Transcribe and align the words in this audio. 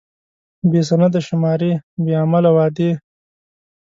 بې 0.69 0.81
سنده 0.89 1.19
شمارې، 1.27 1.71
بې 2.03 2.13
عمله 2.23 2.49
وعدې. 2.55 2.91